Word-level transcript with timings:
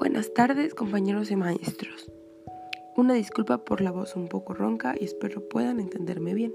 Buenas 0.00 0.32
tardes 0.32 0.74
compañeros 0.74 1.30
y 1.30 1.36
maestros. 1.36 2.10
Una 2.96 3.12
disculpa 3.12 3.66
por 3.66 3.82
la 3.82 3.90
voz 3.90 4.16
un 4.16 4.28
poco 4.28 4.54
ronca 4.54 4.94
y 4.98 5.04
espero 5.04 5.46
puedan 5.46 5.78
entenderme 5.78 6.32
bien. 6.32 6.54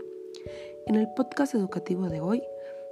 En 0.88 0.96
el 0.96 1.08
podcast 1.15 1.54
educativo 1.54 2.10
de 2.10 2.22
hoy 2.22 2.42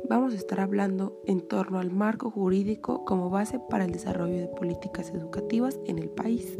vamos 0.07 0.35
a 0.35 0.37
estar 0.37 0.59
hablando 0.59 1.19
en 1.25 1.41
torno 1.41 1.79
al 1.79 1.89
marco 1.89 2.29
jurídico 2.29 3.03
como 3.03 3.31
base 3.31 3.59
para 3.67 3.85
el 3.85 3.91
desarrollo 3.93 4.37
de 4.37 4.47
políticas 4.47 5.09
educativas 5.09 5.79
en 5.87 5.97
el 5.97 6.09
país, 6.09 6.59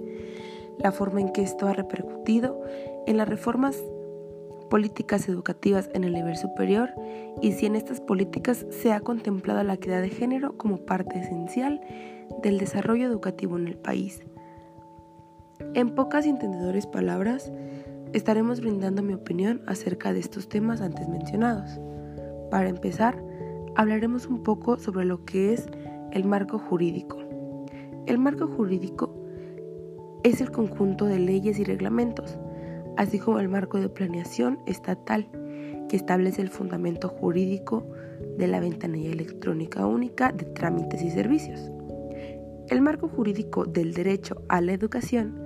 la 0.80 0.91
forma 0.91 1.21
en 1.21 1.31
que 1.31 1.44
esto 1.44 1.67
ha 1.67 1.73
repercutido 1.73 2.63
en 3.05 3.17
las 3.17 3.30
reformas 3.30 3.77
políticas 4.71 5.30
educativas 5.30 5.91
en 5.94 6.03
el 6.03 6.13
nivel 6.13 6.35
superior 6.35 6.89
y 7.44 7.52
si 7.52 7.67
en 7.67 7.75
estas 7.75 8.02
políticas 8.02 8.66
se 8.71 8.91
ha 8.91 9.02
contemplado 9.02 9.63
la 9.63 9.75
equidad 9.75 10.02
de 10.02 10.09
género 10.09 10.57
como 10.57 10.77
parte 10.77 11.20
esencial 11.20 11.80
del 12.41 12.57
desarrollo 12.57 13.07
educativo 13.07 13.57
en 13.57 13.67
el 13.67 13.77
país. 13.77 14.23
En 15.73 15.95
pocas 15.95 16.25
y 16.25 16.29
entendedores 16.29 16.87
palabras, 16.87 17.51
estaremos 18.13 18.61
brindando 18.61 19.01
mi 19.03 19.13
opinión 19.13 19.61
acerca 19.67 20.13
de 20.13 20.19
estos 20.19 20.49
temas 20.49 20.81
antes 20.81 21.07
mencionados. 21.07 21.79
Para 22.51 22.69
empezar, 22.69 23.21
hablaremos 23.75 24.27
un 24.27 24.43
poco 24.43 24.77
sobre 24.77 25.05
lo 25.05 25.25
que 25.25 25.53
es 25.53 25.67
el 26.11 26.25
marco 26.25 26.59
jurídico. 26.59 27.17
El 28.05 28.17
marco 28.17 28.47
jurídico 28.47 29.15
es 30.23 30.41
el 30.41 30.51
conjunto 30.51 31.05
de 31.05 31.20
leyes 31.20 31.59
y 31.59 31.63
reglamentos 31.63 32.37
así 32.97 33.20
como 33.20 33.39
el 33.39 33.49
marco 33.49 33.79
de 33.79 33.89
planeación 33.89 34.59
estatal 34.65 35.27
que 35.89 35.95
establece 35.95 36.41
el 36.41 36.49
fundamento 36.49 37.09
jurídico 37.09 37.85
de 38.37 38.47
la 38.47 38.59
ventanilla 38.59 39.11
electrónica 39.11 39.85
única 39.85 40.31
de 40.31 40.45
trámites 40.45 41.01
y 41.01 41.12
servicios. 41.12 41.71
El 42.74 42.82
marco 42.82 43.07
jurídico 43.07 43.66
del 43.66 43.93
derecho 43.93 44.41
a 44.49 44.60
la 44.60 44.74
educación 44.74 45.40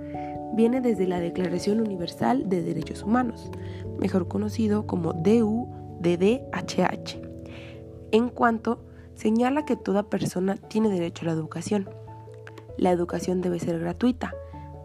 viene 0.54 0.80
desde 0.80 1.06
la 1.06 1.20
Declaración 1.20 1.78
Universal 1.78 2.48
de 2.48 2.62
Derechos 2.62 3.02
Humanos, 3.02 3.50
mejor 3.98 4.28
conocido 4.28 4.86
como 4.86 5.12
DU-DDHH, 5.12 5.60
en 8.12 8.30
cuanto 8.30 8.82
señala 9.14 9.66
que 9.66 9.76
toda 9.76 10.08
persona 10.08 10.56
tiene 10.56 10.88
derecho 10.88 11.24
a 11.24 11.26
la 11.26 11.32
educación. 11.32 11.90
La 12.78 12.92
educación 12.92 13.42
debe 13.42 13.58
ser 13.58 13.78
gratuita, 13.78 14.32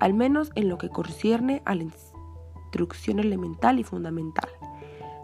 al 0.02 0.14
menos 0.14 0.52
en 0.56 0.68
lo 0.68 0.78
que 0.78 0.90
concierne 0.90 1.62
al 1.64 1.80
instrucción 1.80 3.20
elemental 3.20 3.80
y 3.80 3.86
fundamental. 3.86 4.50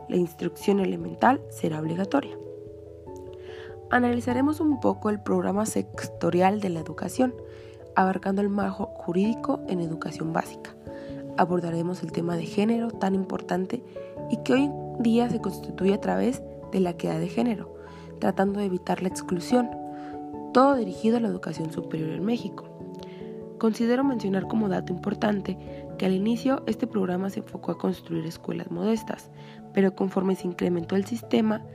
La 0.08 0.16
instrucción 0.16 0.80
elemental 0.80 1.42
será 1.50 1.82
obligatoria. 1.82 2.38
Analizaremos 3.92 4.60
un 4.60 4.80
poco 4.80 5.10
el 5.10 5.20
programa 5.20 5.66
sectorial 5.66 6.62
de 6.62 6.70
la 6.70 6.80
educación, 6.80 7.34
abarcando 7.96 8.40
el 8.42 8.50
marco 8.50 8.86
jurídico 8.94 9.62
en 9.68 9.82
educación 9.82 10.32
básica. 10.32 10.76
Abordaremos 11.38 12.04
el 12.04 12.12
tema 12.12 12.38
de 12.38 12.46
género 12.46 12.90
tan 12.92 13.16
importante 13.16 13.84
y 14.30 14.38
que 14.44 14.54
hoy 14.54 14.64
en 14.66 15.02
día 15.02 15.28
se 15.32 15.42
constituye 15.42 15.96
a 15.96 16.02
través 16.02 16.44
de 16.72 16.82
la 16.82 16.92
equidad 16.92 17.20
de 17.20 17.30
género, 17.30 17.76
tratando 18.20 18.60
de 18.60 18.68
evitar 18.68 19.02
la 19.02 19.10
exclusión, 19.10 19.72
todo 20.54 20.76
dirigido 20.76 21.18
a 21.18 21.22
la 21.22 21.28
educación 21.28 21.72
superior 21.72 22.12
en 22.12 22.24
México. 22.24 22.66
Considero 23.58 24.04
mencionar 24.04 24.48
como 24.48 24.70
dato 24.70 24.94
importante 24.94 25.58
que 25.98 26.06
al 26.06 26.14
inicio 26.14 26.62
este 26.68 26.86
programa 26.86 27.32
se 27.32 27.40
enfocó 27.40 27.72
a 27.72 27.78
construir 27.80 28.28
escuelas 28.28 28.70
modestas, 28.70 29.32
pero 29.74 29.96
conforme 29.96 30.36
se 30.36 30.46
incrementó 30.46 30.96
el 30.96 31.06
sistema 31.06 31.66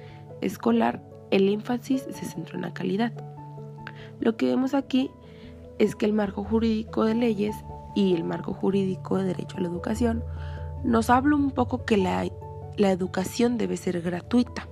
escolar, 0.41 1.03
el 1.35 1.49
énfasis 1.49 2.03
se 2.11 2.25
centró 2.25 2.57
en 2.57 2.63
la 2.63 2.75
calidad. 2.75 3.13
Lo 4.21 4.37
que 4.37 4.47
vemos 4.47 4.75
aquí 4.75 5.11
es 5.79 5.97
que 5.97 6.07
el 6.07 6.13
marco 6.13 6.45
jurídico 6.45 7.05
de 7.05 7.15
leyes 7.15 7.57
y 7.95 8.15
el 8.15 8.25
marco 8.25 8.55
jurídico 8.55 9.19
de 9.19 9.25
derecho 9.25 9.57
a 9.57 9.61
la 9.61 9.69
educación 9.69 10.25
nos 10.85 11.11
habla 11.11 11.37
un 11.37 11.51
poco 11.51 11.85
que 11.85 11.97
la, 11.97 12.27
la 12.77 12.91
educación 12.91 13.59
debe 13.59 13.77
ser 13.77 14.01
gratuita, 14.01 14.69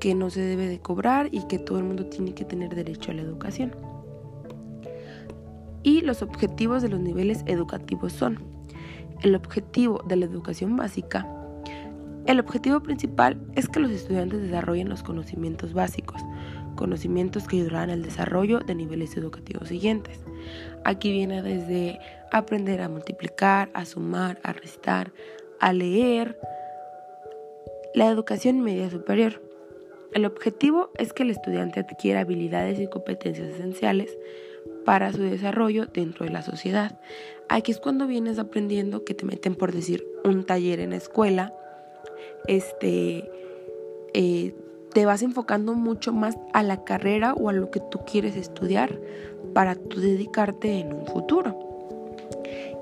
que 0.00 0.14
no 0.14 0.30
se 0.30 0.40
debe 0.40 0.66
de 0.66 0.80
cobrar 0.80 1.28
y 1.32 1.46
que 1.46 1.58
todo 1.58 1.78
el 1.78 1.84
mundo 1.84 2.06
tiene 2.06 2.34
que 2.34 2.44
tener 2.44 2.74
derecho 2.74 3.10
a 3.10 3.14
la 3.14 3.22
educación 3.22 3.72
y 5.86 6.00
los 6.00 6.20
objetivos 6.20 6.82
de 6.82 6.88
los 6.88 6.98
niveles 6.98 7.44
educativos 7.46 8.12
son 8.12 8.40
el 9.22 9.36
objetivo 9.36 10.02
de 10.08 10.16
la 10.16 10.24
educación 10.24 10.76
básica. 10.76 11.28
El 12.26 12.40
objetivo 12.40 12.80
principal 12.80 13.36
es 13.54 13.68
que 13.68 13.78
los 13.78 13.92
estudiantes 13.92 14.42
desarrollen 14.42 14.88
los 14.88 15.04
conocimientos 15.04 15.72
básicos, 15.72 16.20
conocimientos 16.74 17.46
que 17.46 17.56
ayudarán 17.56 17.90
al 17.90 18.02
desarrollo 18.02 18.58
de 18.58 18.74
niveles 18.74 19.16
educativos 19.16 19.68
siguientes. 19.68 20.18
Aquí 20.84 21.12
viene 21.12 21.40
desde 21.42 22.00
aprender 22.32 22.80
a 22.80 22.88
multiplicar, 22.88 23.70
a 23.74 23.84
sumar, 23.84 24.40
a 24.42 24.52
restar, 24.52 25.12
a 25.60 25.72
leer. 25.72 26.36
La 27.94 28.08
educación 28.08 28.60
media 28.60 28.90
superior. 28.90 29.40
El 30.12 30.24
objetivo 30.24 30.90
es 30.98 31.12
que 31.12 31.22
el 31.22 31.30
estudiante 31.30 31.78
adquiera 31.78 32.20
habilidades 32.20 32.80
y 32.80 32.88
competencias 32.88 33.48
esenciales 33.50 34.18
para 34.84 35.12
su 35.12 35.22
desarrollo 35.22 35.86
dentro 35.86 36.26
de 36.26 36.32
la 36.32 36.42
sociedad. 36.42 36.98
Aquí 37.48 37.70
es 37.70 37.78
cuando 37.78 38.08
vienes 38.08 38.40
aprendiendo 38.40 39.04
que 39.04 39.14
te 39.14 39.24
meten 39.24 39.54
por 39.54 39.72
decir 39.72 40.04
un 40.24 40.44
taller 40.44 40.80
en 40.80 40.90
la 40.90 40.96
escuela, 40.96 41.54
este, 42.46 43.30
eh, 44.14 44.54
te 44.92 45.06
vas 45.06 45.22
enfocando 45.22 45.74
mucho 45.74 46.12
más 46.12 46.36
a 46.52 46.62
la 46.62 46.84
carrera 46.84 47.34
o 47.34 47.48
a 47.48 47.52
lo 47.52 47.70
que 47.70 47.80
tú 47.80 48.00
quieres 48.06 48.36
estudiar 48.36 48.98
para 49.52 49.74
tú 49.74 50.00
dedicarte 50.00 50.80
en 50.80 50.92
un 50.92 51.06
futuro. 51.06 51.58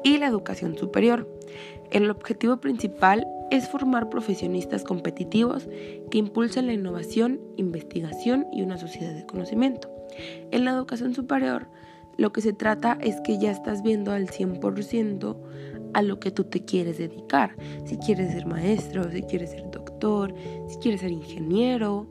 Y 0.02 0.18
la 0.18 0.26
educación 0.26 0.76
superior. 0.76 1.28
El 1.90 2.10
objetivo 2.10 2.58
principal 2.58 3.26
es 3.50 3.68
formar 3.68 4.10
profesionistas 4.10 4.84
competitivos 4.84 5.68
que 6.10 6.18
impulsen 6.18 6.66
la 6.66 6.72
innovación, 6.72 7.40
investigación 7.56 8.46
y 8.52 8.62
una 8.62 8.78
sociedad 8.78 9.14
de 9.14 9.26
conocimiento. 9.26 9.88
En 10.50 10.64
la 10.64 10.72
educación 10.72 11.14
superior, 11.14 11.68
lo 12.16 12.32
que 12.32 12.40
se 12.40 12.52
trata 12.52 12.98
es 13.00 13.20
que 13.22 13.38
ya 13.38 13.50
estás 13.50 13.82
viendo 13.82 14.12
al 14.12 14.28
100% 14.28 15.36
a 15.94 16.02
lo 16.02 16.20
que 16.20 16.30
tú 16.30 16.44
te 16.44 16.64
quieres 16.64 16.98
dedicar. 16.98 17.56
Si 17.86 17.96
quieres 17.96 18.32
ser 18.32 18.46
maestro, 18.46 19.10
si 19.10 19.22
quieres 19.22 19.50
ser 19.50 19.70
doctor, 19.70 20.34
si 20.68 20.76
quieres 20.78 21.00
ser 21.00 21.12
ingeniero. 21.12 22.06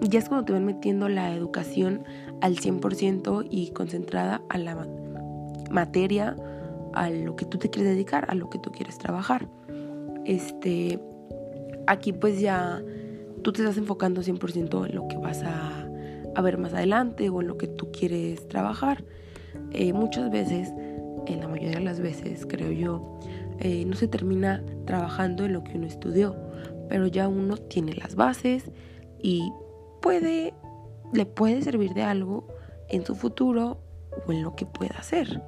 Ya 0.00 0.18
es 0.18 0.28
cuando 0.28 0.44
te 0.44 0.52
van 0.52 0.64
metiendo 0.64 1.08
la 1.08 1.34
educación 1.34 2.04
al 2.40 2.56
100% 2.56 3.46
y 3.50 3.70
concentrada 3.70 4.42
a 4.48 4.58
la 4.58 4.86
materia, 5.70 6.36
a 6.92 7.10
lo 7.10 7.36
que 7.36 7.44
tú 7.44 7.58
te 7.58 7.70
quieres 7.70 7.92
dedicar, 7.92 8.26
a 8.28 8.34
lo 8.34 8.50
que 8.50 8.58
tú 8.58 8.70
quieres 8.70 8.98
trabajar. 8.98 9.48
Este, 10.24 11.00
aquí 11.86 12.12
pues 12.12 12.40
ya 12.40 12.82
tú 13.42 13.52
te 13.52 13.62
estás 13.62 13.76
enfocando 13.76 14.22
100% 14.22 14.88
en 14.88 14.94
lo 14.94 15.06
que 15.08 15.16
vas 15.16 15.42
a, 15.42 15.88
ver 16.42 16.58
más 16.58 16.74
adelante 16.74 17.28
o 17.28 17.40
en 17.40 17.46
lo 17.46 17.56
que 17.56 17.68
tú 17.68 17.92
quieres 17.92 18.48
trabajar. 18.48 19.04
Eh, 19.70 19.92
muchas 19.92 20.30
veces, 20.30 20.72
en 21.26 21.40
la 21.40 21.48
mayoría 21.48 21.78
de 21.78 21.84
las 21.84 22.00
veces, 22.00 22.46
creo 22.46 22.70
yo, 22.72 23.18
eh, 23.60 23.84
no 23.86 23.96
se 23.96 24.08
termina 24.08 24.62
trabajando 24.84 25.44
en 25.44 25.52
lo 25.52 25.64
que 25.64 25.76
uno 25.76 25.86
estudió, 25.86 26.36
pero 26.88 27.06
ya 27.06 27.28
uno 27.28 27.56
tiene 27.56 27.94
las 27.94 28.14
bases 28.14 28.70
y 29.20 29.52
puede, 30.02 30.54
le 31.12 31.26
puede 31.26 31.62
servir 31.62 31.94
de 31.94 32.02
algo 32.02 32.46
en 32.88 33.04
su 33.04 33.14
futuro 33.14 33.80
o 34.26 34.32
en 34.32 34.42
lo 34.42 34.54
que 34.54 34.66
pueda 34.66 34.96
hacer. 34.98 35.42